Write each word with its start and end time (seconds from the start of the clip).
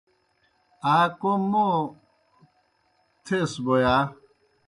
آ 0.95 0.97
کوْم 1.19 1.41
موں 1.51 1.75
تھیس 3.25 3.51
بوْ 3.63 3.75
یا؟ 3.81 3.95